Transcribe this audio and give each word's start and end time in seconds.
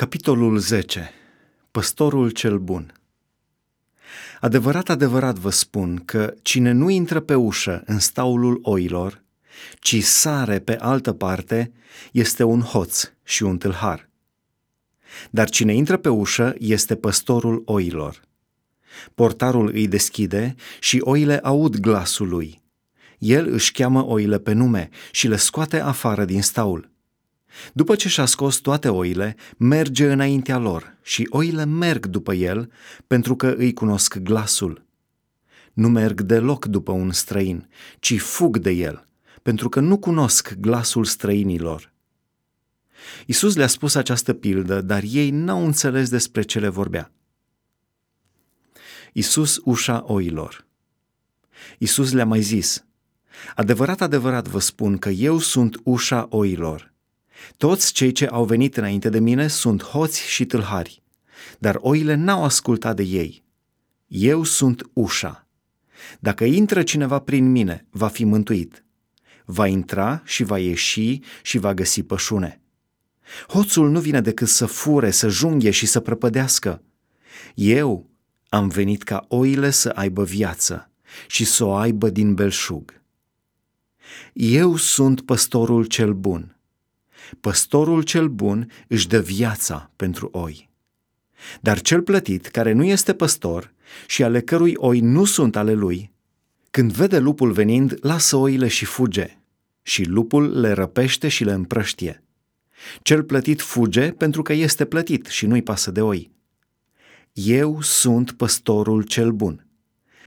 Capitolul 0.00 0.58
10. 0.58 1.10
Păstorul 1.70 2.30
cel 2.30 2.58
bun. 2.58 3.00
Adevărat, 4.40 4.88
adevărat 4.88 5.36
vă 5.36 5.50
spun 5.50 6.02
că 6.04 6.34
cine 6.42 6.72
nu 6.72 6.88
intră 6.88 7.20
pe 7.20 7.34
ușă 7.34 7.82
în 7.86 7.98
staulul 7.98 8.58
oilor, 8.62 9.22
ci 9.80 10.02
sare 10.02 10.58
pe 10.58 10.76
altă 10.78 11.12
parte, 11.12 11.72
este 12.12 12.42
un 12.42 12.60
hoț 12.60 13.10
și 13.24 13.42
un 13.42 13.58
tâlhar. 13.58 14.08
Dar 15.30 15.48
cine 15.48 15.74
intră 15.74 15.96
pe 15.96 16.08
ușă 16.08 16.54
este 16.58 16.96
păstorul 16.96 17.62
oilor. 17.64 18.20
Portarul 19.14 19.70
îi 19.72 19.88
deschide 19.88 20.54
și 20.78 21.00
oile 21.00 21.38
aud 21.38 21.76
glasul 21.76 22.28
lui. 22.28 22.62
El 23.18 23.52
își 23.52 23.72
cheamă 23.72 24.04
oile 24.04 24.38
pe 24.38 24.52
nume 24.52 24.88
și 25.10 25.28
le 25.28 25.36
scoate 25.36 25.80
afară 25.80 26.24
din 26.24 26.42
staul 26.42 26.90
după 27.72 27.94
ce 27.94 28.08
și-a 28.08 28.24
scos 28.24 28.56
toate 28.56 28.88
oile, 28.88 29.36
merge 29.56 30.12
înaintea 30.12 30.58
lor 30.58 30.96
și 31.02 31.26
oile 31.30 31.64
merg 31.64 32.06
după 32.06 32.34
el 32.34 32.70
pentru 33.06 33.36
că 33.36 33.54
îi 33.56 33.72
cunosc 33.72 34.18
glasul. 34.18 34.84
Nu 35.72 35.88
merg 35.88 36.20
deloc 36.20 36.66
după 36.66 36.92
un 36.92 37.12
străin, 37.12 37.68
ci 37.98 38.20
fug 38.20 38.58
de 38.58 38.70
el, 38.70 39.06
pentru 39.42 39.68
că 39.68 39.80
nu 39.80 39.98
cunosc 39.98 40.54
glasul 40.58 41.04
străinilor. 41.04 41.92
Isus 43.26 43.56
le-a 43.56 43.66
spus 43.66 43.94
această 43.94 44.32
pildă, 44.32 44.80
dar 44.80 45.02
ei 45.10 45.30
n-au 45.30 45.64
înțeles 45.64 46.08
despre 46.08 46.42
ce 46.42 46.58
le 46.58 46.68
vorbea. 46.68 47.12
Isus 49.12 49.60
ușa 49.64 50.04
oilor. 50.06 50.66
Isus 51.78 52.12
le-a 52.12 52.26
mai 52.26 52.40
zis, 52.40 52.84
Adevărat, 53.54 54.00
adevărat 54.00 54.48
vă 54.48 54.58
spun 54.58 54.98
că 54.98 55.08
eu 55.08 55.38
sunt 55.38 55.80
ușa 55.84 56.26
oilor. 56.30 56.92
Toți 57.56 57.92
cei 57.92 58.12
ce 58.12 58.26
au 58.26 58.44
venit 58.44 58.76
înainte 58.76 59.08
de 59.08 59.18
mine 59.18 59.48
sunt 59.48 59.82
hoți 59.82 60.20
și 60.20 60.44
tâlhari, 60.46 61.02
dar 61.58 61.78
oile 61.80 62.14
n-au 62.14 62.44
ascultat 62.44 62.96
de 62.96 63.02
ei. 63.02 63.44
Eu 64.06 64.44
sunt 64.44 64.90
ușa. 64.92 65.46
Dacă 66.20 66.44
intră 66.44 66.82
cineva 66.82 67.18
prin 67.18 67.50
mine, 67.50 67.86
va 67.90 68.08
fi 68.08 68.24
mântuit. 68.24 68.84
Va 69.44 69.66
intra 69.66 70.22
și 70.24 70.42
va 70.42 70.58
ieși 70.58 71.20
și 71.42 71.58
va 71.58 71.74
găsi 71.74 72.02
pășune. 72.02 72.60
Hoțul 73.48 73.90
nu 73.90 74.00
vine 74.00 74.20
decât 74.20 74.48
să 74.48 74.66
fure, 74.66 75.10
să 75.10 75.28
junghe 75.28 75.70
și 75.70 75.86
să 75.86 76.00
prăpădească. 76.00 76.82
Eu 77.54 78.10
am 78.48 78.68
venit 78.68 79.02
ca 79.02 79.24
oile 79.28 79.70
să 79.70 79.88
aibă 79.88 80.24
viață 80.24 80.90
și 81.26 81.44
să 81.44 81.64
o 81.64 81.74
aibă 81.74 82.10
din 82.10 82.34
belșug. 82.34 83.02
Eu 84.32 84.76
sunt 84.76 85.20
păstorul 85.20 85.84
cel 85.84 86.12
bun 86.12 86.59
Păstorul 87.40 88.02
cel 88.02 88.28
bun 88.28 88.70
își 88.88 89.08
dă 89.08 89.20
viața 89.20 89.90
pentru 89.96 90.28
oi. 90.32 90.70
Dar 91.60 91.80
cel 91.80 92.02
plătit, 92.02 92.46
care 92.46 92.72
nu 92.72 92.84
este 92.84 93.14
păstor 93.14 93.72
și 94.06 94.22
ale 94.22 94.40
cărui 94.40 94.74
oi 94.76 95.00
nu 95.00 95.24
sunt 95.24 95.56
ale 95.56 95.72
lui, 95.72 96.12
când 96.70 96.92
vede 96.92 97.18
lupul 97.18 97.52
venind, 97.52 97.98
lasă 98.00 98.36
oile 98.36 98.68
și 98.68 98.84
fuge, 98.84 99.38
și 99.82 100.04
lupul 100.04 100.60
le 100.60 100.72
răpește 100.72 101.28
și 101.28 101.44
le 101.44 101.52
împrăștie. 101.52 102.24
Cel 103.02 103.22
plătit 103.22 103.60
fuge 103.60 104.10
pentru 104.10 104.42
că 104.42 104.52
este 104.52 104.84
plătit 104.84 105.26
și 105.26 105.46
nu-i 105.46 105.62
pasă 105.62 105.90
de 105.90 106.00
oi. 106.00 106.30
Eu 107.32 107.80
sunt 107.80 108.32
păstorul 108.32 109.02
cel 109.02 109.30
bun. 109.30 109.66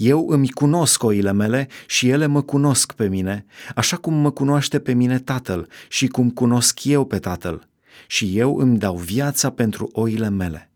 Eu 0.00 0.28
îmi 0.28 0.48
cunosc 0.48 1.02
oile 1.02 1.32
mele 1.32 1.68
și 1.86 2.08
ele 2.08 2.26
mă 2.26 2.42
cunosc 2.42 2.92
pe 2.92 3.08
mine, 3.08 3.46
așa 3.74 3.96
cum 3.96 4.14
mă 4.14 4.30
cunoaște 4.30 4.78
pe 4.78 4.92
mine 4.92 5.18
Tatăl 5.18 5.68
și 5.88 6.06
cum 6.06 6.30
cunosc 6.30 6.84
eu 6.84 7.04
pe 7.04 7.18
Tatăl. 7.18 7.68
Și 8.06 8.38
eu 8.38 8.56
îmi 8.56 8.78
dau 8.78 8.96
viața 8.96 9.50
pentru 9.50 9.88
oile 9.92 10.28
mele. 10.28 10.70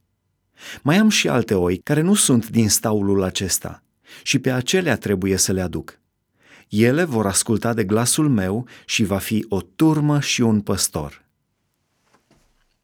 Mai 0.82 0.96
am 0.96 1.08
și 1.08 1.28
alte 1.28 1.54
oi 1.54 1.76
care 1.76 2.00
nu 2.00 2.14
sunt 2.14 2.50
din 2.50 2.68
staulul 2.68 3.22
acesta 3.22 3.82
și 4.22 4.38
pe 4.38 4.50
acelea 4.50 4.96
trebuie 4.96 5.36
să 5.36 5.52
le 5.52 5.60
aduc. 5.60 5.98
Ele 6.68 7.04
vor 7.04 7.26
asculta 7.26 7.74
de 7.74 7.84
glasul 7.84 8.28
meu 8.28 8.66
și 8.84 9.04
va 9.04 9.18
fi 9.18 9.46
o 9.48 9.60
turmă 9.60 10.20
și 10.20 10.40
un 10.40 10.60
păstor. 10.60 11.24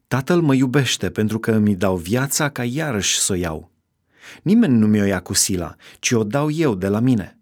Tatăl 0.07 0.41
mă 0.41 0.53
iubește 0.53 1.09
pentru 1.09 1.39
că 1.39 1.51
îmi 1.51 1.75
dau 1.75 1.95
viața 1.95 2.49
ca 2.49 2.63
iarăși 2.63 3.19
să 3.19 3.31
o 3.31 3.35
iau. 3.35 3.70
Nimeni 4.41 4.77
nu 4.77 4.87
mi-o 4.87 5.03
ia 5.03 5.19
cu 5.19 5.33
sila, 5.33 5.75
ci 5.99 6.11
o 6.11 6.23
dau 6.23 6.51
eu 6.51 6.75
de 6.75 6.87
la 6.87 6.99
mine. 6.99 7.39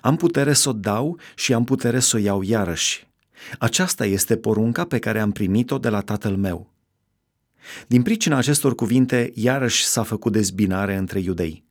Am 0.00 0.16
putere 0.16 0.52
să 0.52 0.68
o 0.68 0.72
dau 0.72 1.18
și 1.34 1.52
am 1.52 1.64
putere 1.64 2.00
să 2.00 2.16
o 2.16 2.18
iau 2.18 2.42
iarăși. 2.42 3.10
Aceasta 3.58 4.06
este 4.06 4.36
porunca 4.36 4.84
pe 4.84 4.98
care 4.98 5.20
am 5.20 5.32
primit-o 5.32 5.78
de 5.78 5.88
la 5.88 6.00
tatăl 6.00 6.36
meu. 6.36 6.72
Din 7.86 8.02
pricina 8.02 8.36
acestor 8.36 8.74
cuvinte, 8.74 9.30
iarăși 9.34 9.84
s-a 9.84 10.02
făcut 10.02 10.32
dezbinare 10.32 10.96
între 10.96 11.18
iudei. 11.18 11.64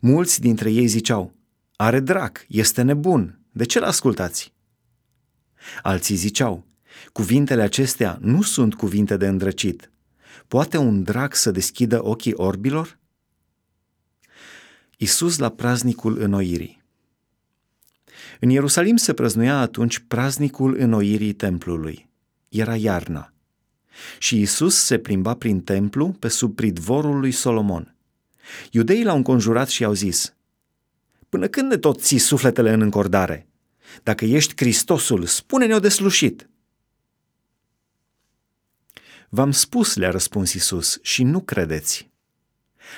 Mulți 0.00 0.40
dintre 0.40 0.70
ei 0.70 0.86
ziceau, 0.86 1.34
are 1.76 2.00
drac, 2.00 2.44
este 2.48 2.82
nebun, 2.82 3.38
de 3.52 3.64
ce 3.64 3.78
l-ascultați? 3.78 4.52
Alții 5.82 6.14
ziceau, 6.14 6.66
cuvintele 7.12 7.62
acestea 7.62 8.18
nu 8.20 8.42
sunt 8.42 8.74
cuvinte 8.74 9.16
de 9.16 9.26
îndrăcit. 9.26 9.90
Poate 10.48 10.76
un 10.76 11.02
drac 11.02 11.34
să 11.34 11.50
deschidă 11.50 12.04
ochii 12.04 12.32
orbilor? 12.34 12.98
Isus 15.04 15.38
la 15.38 15.48
praznicul 15.48 16.20
înnoirii. 16.20 16.82
În 18.40 18.50
Ierusalim 18.50 18.96
se 18.96 19.12
prăznuia 19.12 19.60
atunci 19.60 19.98
praznicul 19.98 20.76
înnoirii 20.78 21.32
templului. 21.32 22.08
Era 22.48 22.76
iarna. 22.76 23.32
Și 24.18 24.40
Isus 24.40 24.74
se 24.74 24.98
plimba 24.98 25.34
prin 25.34 25.60
templu 25.60 26.12
pe 26.12 26.28
sub 26.28 26.54
pridvorul 26.54 27.18
lui 27.18 27.30
Solomon. 27.30 27.96
Iudeii 28.70 29.04
l-au 29.04 29.16
înconjurat 29.16 29.68
și 29.68 29.84
au 29.84 29.92
zis, 29.92 30.34
Până 31.28 31.48
când 31.48 31.70
ne 31.70 31.76
tot 31.76 32.02
ții 32.02 32.18
sufletele 32.18 32.72
în 32.72 32.80
încordare? 32.80 33.48
Dacă 34.02 34.24
ești 34.24 34.54
Hristosul, 34.56 35.24
spune-ne-o 35.24 35.78
deslușit. 35.78 36.48
V-am 39.28 39.50
spus, 39.50 39.96
le-a 39.96 40.10
răspuns 40.10 40.52
Isus, 40.52 40.98
și 41.02 41.22
nu 41.22 41.40
credeți. 41.40 42.12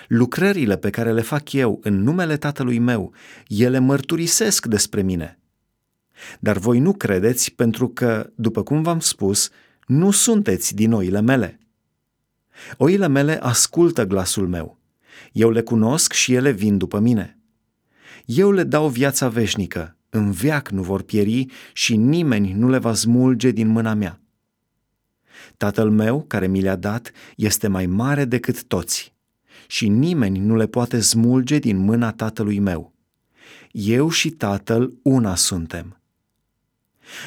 Lucrările 0.09 0.77
pe 0.77 0.91
care 0.91 1.13
le 1.13 1.21
fac 1.21 1.53
eu 1.53 1.81
în 1.83 2.03
numele 2.03 2.37
Tatălui 2.37 2.79
meu, 2.79 3.13
ele 3.49 3.79
mărturisesc 3.79 4.67
despre 4.67 5.03
mine. 5.03 5.39
Dar 6.41 6.59
voi 6.59 6.79
nu 6.79 6.93
credeți 6.93 7.53
pentru 7.53 7.89
că, 7.89 8.31
după 8.35 8.63
cum 8.63 8.83
v-am 8.83 9.01
spus, 9.01 9.51
nu 9.87 10.11
sunteți 10.11 10.75
din 10.75 10.93
oile 10.93 11.21
mele. 11.21 11.59
Oile 12.77 13.09
mele 13.09 13.39
ascultă 13.43 14.05
glasul 14.05 14.49
meu. 14.49 14.79
Eu 15.33 15.51
le 15.51 15.61
cunosc 15.61 16.13
și 16.13 16.35
ele 16.35 16.51
vin 16.51 16.79
după 16.79 16.99
mine. 16.99 17.39
Eu 18.25 18.51
le 18.51 18.63
dau 18.63 18.89
viața 18.89 19.29
veșnică, 19.29 19.97
în 20.11 20.31
veac 20.31 20.69
nu 20.69 20.83
vor 20.83 21.03
pieri 21.03 21.47
și 21.73 21.97
nimeni 21.97 22.53
nu 22.53 22.69
le 22.69 22.79
va 22.79 22.95
smulge 22.95 23.51
din 23.51 23.67
mâna 23.67 23.95
mea. 23.95 24.21
Tatăl 25.57 25.91
meu, 25.91 26.25
care 26.27 26.47
mi 26.47 26.61
le-a 26.61 26.77
dat, 26.77 27.11
este 27.37 27.69
mai 27.69 27.87
mare 27.87 28.25
decât 28.25 28.65
toți 28.65 29.16
și 29.67 29.89
nimeni 29.89 30.39
nu 30.39 30.57
le 30.57 30.67
poate 30.67 31.01
smulge 31.01 31.59
din 31.59 31.77
mâna 31.77 32.13
tatălui 32.13 32.59
meu. 32.59 32.93
Eu 33.71 34.11
și 34.11 34.31
tatăl 34.31 34.93
una 35.03 35.35
suntem. 35.35 36.01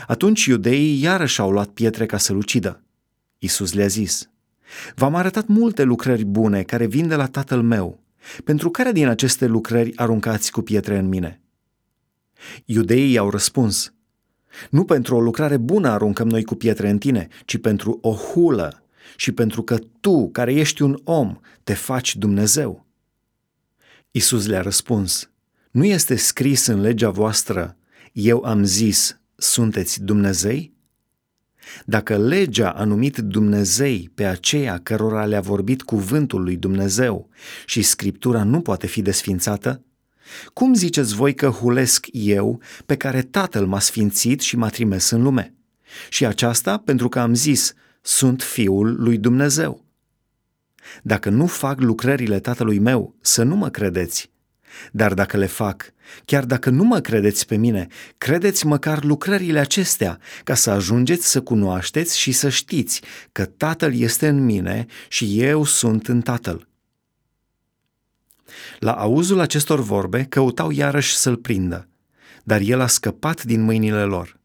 Atunci 0.07 0.45
iudeii 0.45 1.01
iarăși 1.01 1.39
au 1.39 1.51
luat 1.51 1.67
pietre 1.67 2.05
ca 2.05 2.17
să-l 2.17 2.37
ucidă. 2.37 2.83
Isus 3.37 3.73
le-a 3.73 3.87
zis, 3.87 4.29
V-am 4.95 5.15
arătat 5.15 5.47
multe 5.47 5.83
lucrări 5.83 6.25
bune 6.25 6.63
care 6.63 6.85
vin 6.85 7.07
de 7.07 7.15
la 7.15 7.25
tatăl 7.25 7.61
meu. 7.61 7.99
Pentru 8.43 8.69
care 8.69 8.91
din 8.91 9.07
aceste 9.07 9.45
lucrări 9.45 9.97
aruncați 9.97 10.51
cu 10.51 10.61
pietre 10.61 10.97
în 10.97 11.07
mine? 11.07 11.41
Iudeii 12.65 13.17
au 13.17 13.29
răspuns, 13.29 13.93
Nu 14.69 14.83
pentru 14.83 15.15
o 15.15 15.21
lucrare 15.21 15.57
bună 15.57 15.89
aruncăm 15.89 16.27
noi 16.27 16.43
cu 16.43 16.55
pietre 16.55 16.89
în 16.89 16.97
tine, 16.97 17.27
ci 17.45 17.57
pentru 17.57 17.97
o 18.01 18.13
hulă 18.13 18.78
și 19.15 19.31
pentru 19.31 19.61
că 19.63 19.77
tu, 19.99 20.29
care 20.31 20.53
ești 20.53 20.81
un 20.81 20.99
om, 21.03 21.39
te 21.63 21.73
faci 21.73 22.15
Dumnezeu. 22.15 22.87
Isus 24.11 24.45
le-a 24.45 24.61
răspuns, 24.61 25.29
nu 25.71 25.85
este 25.85 26.15
scris 26.15 26.65
în 26.65 26.81
legea 26.81 27.09
voastră, 27.09 27.77
eu 28.11 28.43
am 28.43 28.63
zis, 28.63 29.19
sunteți 29.35 30.03
Dumnezei? 30.03 30.77
Dacă 31.85 32.17
legea 32.17 32.69
a 32.69 32.83
numit 32.83 33.17
Dumnezei 33.17 34.11
pe 34.15 34.25
aceea 34.25 34.79
cărora 34.79 35.25
le-a 35.25 35.41
vorbit 35.41 35.81
cuvântul 35.81 36.43
lui 36.43 36.55
Dumnezeu 36.55 37.29
și 37.65 37.81
Scriptura 37.81 38.43
nu 38.43 38.61
poate 38.61 38.87
fi 38.87 39.01
desfințată, 39.01 39.83
cum 40.53 40.73
ziceți 40.73 41.15
voi 41.15 41.33
că 41.33 41.47
hulesc 41.47 42.07
eu 42.11 42.61
pe 42.85 42.95
care 42.95 43.21
Tatăl 43.21 43.65
m-a 43.65 43.79
sfințit 43.79 44.41
și 44.41 44.57
m-a 44.57 44.69
trimis 44.69 45.09
în 45.09 45.21
lume? 45.21 45.53
Și 46.09 46.25
aceasta 46.25 46.77
pentru 46.77 47.09
că 47.09 47.19
am 47.19 47.33
zis, 47.33 47.73
sunt 48.01 48.41
Fiul 48.41 48.95
lui 49.01 49.17
Dumnezeu. 49.17 49.85
Dacă 51.03 51.29
nu 51.29 51.45
fac 51.45 51.79
lucrările 51.79 52.39
Tatălui 52.39 52.79
meu, 52.79 53.15
să 53.21 53.43
nu 53.43 53.55
mă 53.55 53.69
credeți. 53.69 54.31
Dar 54.91 55.13
dacă 55.13 55.37
le 55.37 55.45
fac, 55.45 55.93
chiar 56.25 56.45
dacă 56.45 56.69
nu 56.69 56.83
mă 56.83 56.99
credeți 56.99 57.45
pe 57.45 57.55
mine, 57.55 57.87
credeți 58.17 58.65
măcar 58.65 59.03
lucrările 59.03 59.59
acestea, 59.59 60.19
ca 60.43 60.53
să 60.53 60.69
ajungeți 60.69 61.27
să 61.27 61.41
cunoașteți 61.41 62.19
și 62.19 62.31
să 62.31 62.49
știți 62.49 63.01
că 63.31 63.45
Tatăl 63.45 63.95
este 63.95 64.27
în 64.27 64.45
mine 64.45 64.85
și 65.07 65.41
eu 65.41 65.63
sunt 65.63 66.07
în 66.07 66.21
Tatăl. 66.21 66.67
La 68.79 68.91
auzul 68.91 69.39
acestor 69.39 69.79
vorbe 69.79 70.23
căutau 70.23 70.71
iarăși 70.71 71.15
să-l 71.15 71.37
prindă, 71.37 71.87
dar 72.43 72.61
el 72.61 72.79
a 72.79 72.87
scăpat 72.87 73.43
din 73.43 73.61
mâinile 73.61 74.03
lor. 74.03 74.39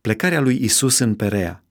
Plecarea 0.00 0.40
lui 0.40 0.64
Isus 0.64 0.98
în 0.98 1.14
Perea. 1.14 1.64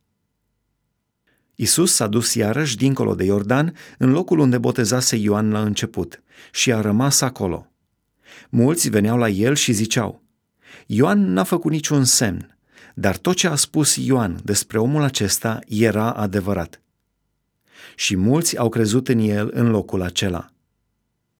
Isus 1.62 1.94
s-a 1.94 2.08
dus 2.08 2.34
iarăși 2.34 2.78
dincolo 2.78 3.16
de 3.16 3.24
Iordan, 3.24 3.76
în 3.98 4.12
locul 4.12 4.40
unde 4.40 4.58
botezase 4.58 5.16
Ioan 5.16 5.52
la 5.52 5.62
început, 5.62 6.24
și 6.52 6.74
a 6.74 6.82
rămas 6.82 7.22
acolo. 7.22 7.68
Mulți 8.50 8.90
veneau 8.90 9.18
la 9.18 9.30
el 9.30 9.56
și 9.56 9.72
ziceau, 9.72 10.24
Ioan 10.86 11.34
n-a 11.34 11.44
făcut 11.44 11.72
niciun 11.72 12.04
semn, 12.04 12.58
dar 12.94 13.18
tot 13.18 13.36
ce 13.36 13.48
a 13.48 13.56
spus 13.56 13.96
Ioan 13.96 14.40
despre 14.44 14.78
omul 14.78 15.02
acesta 15.02 15.60
era 15.68 16.12
adevărat. 16.12 16.82
Și 17.96 18.16
mulți 18.16 18.58
au 18.58 18.70
crezut 18.70 19.08
în 19.08 19.20
el 19.20 19.50
în 19.54 19.70
locul 19.70 20.02
acela. 20.02 20.52